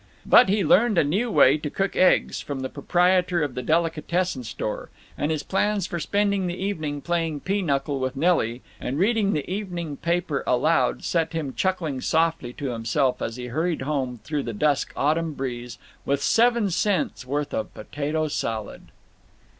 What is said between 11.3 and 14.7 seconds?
him chuckling softly to himself as he hurried home through the